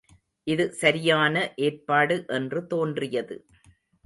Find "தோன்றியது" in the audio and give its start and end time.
2.67-3.37